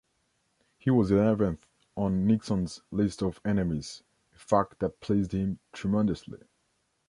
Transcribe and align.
He 0.79 0.89
was 0.89 1.11
eleventh 1.11 1.67
on 1.95 2.25
Nixon's 2.25 2.81
list 2.89 3.21
of 3.21 3.39
enemies, 3.45 4.01
a 4.35 4.39
fact 4.39 4.79
that 4.79 4.99
pleased 4.99 5.31
him 5.33 5.59
tremendously. 5.73 6.39